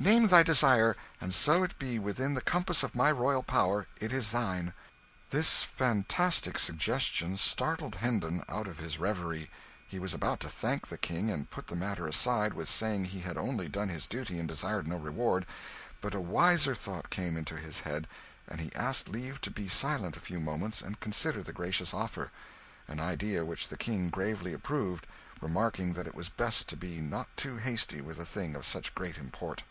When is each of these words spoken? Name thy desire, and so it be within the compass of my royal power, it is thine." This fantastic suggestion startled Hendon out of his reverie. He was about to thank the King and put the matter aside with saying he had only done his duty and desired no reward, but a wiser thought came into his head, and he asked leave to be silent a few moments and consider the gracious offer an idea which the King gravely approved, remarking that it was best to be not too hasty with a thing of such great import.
Name 0.00 0.28
thy 0.28 0.42
desire, 0.42 0.96
and 1.20 1.34
so 1.34 1.62
it 1.62 1.78
be 1.78 1.98
within 1.98 2.32
the 2.32 2.40
compass 2.40 2.82
of 2.82 2.94
my 2.94 3.10
royal 3.12 3.42
power, 3.42 3.86
it 4.00 4.14
is 4.14 4.30
thine." 4.30 4.72
This 5.28 5.62
fantastic 5.62 6.58
suggestion 6.58 7.36
startled 7.36 7.96
Hendon 7.96 8.42
out 8.48 8.66
of 8.66 8.78
his 8.78 8.96
reverie. 8.98 9.50
He 9.86 9.98
was 9.98 10.14
about 10.14 10.40
to 10.40 10.48
thank 10.48 10.88
the 10.88 10.96
King 10.96 11.28
and 11.30 11.50
put 11.50 11.66
the 11.66 11.76
matter 11.76 12.06
aside 12.08 12.54
with 12.54 12.66
saying 12.70 13.04
he 13.04 13.20
had 13.20 13.36
only 13.36 13.68
done 13.68 13.90
his 13.90 14.06
duty 14.06 14.38
and 14.38 14.48
desired 14.48 14.88
no 14.88 14.96
reward, 14.96 15.44
but 16.00 16.14
a 16.14 16.20
wiser 16.22 16.74
thought 16.74 17.10
came 17.10 17.36
into 17.36 17.58
his 17.58 17.80
head, 17.80 18.08
and 18.48 18.62
he 18.62 18.74
asked 18.74 19.06
leave 19.10 19.38
to 19.42 19.50
be 19.50 19.68
silent 19.68 20.16
a 20.16 20.20
few 20.20 20.40
moments 20.40 20.80
and 20.80 21.00
consider 21.00 21.42
the 21.42 21.52
gracious 21.52 21.92
offer 21.92 22.32
an 22.88 23.00
idea 23.00 23.44
which 23.44 23.68
the 23.68 23.76
King 23.76 24.08
gravely 24.08 24.54
approved, 24.54 25.06
remarking 25.42 25.92
that 25.92 26.06
it 26.06 26.14
was 26.14 26.30
best 26.30 26.68
to 26.70 26.76
be 26.78 27.02
not 27.02 27.28
too 27.36 27.58
hasty 27.58 28.00
with 28.00 28.18
a 28.18 28.24
thing 28.24 28.54
of 28.54 28.64
such 28.66 28.94
great 28.94 29.18
import. 29.18 29.62